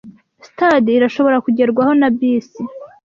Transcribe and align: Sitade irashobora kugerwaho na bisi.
Sitade 0.45 0.89
irashobora 0.93 1.37
kugerwaho 1.45 1.91
na 1.99 2.09
bisi. 2.17 2.61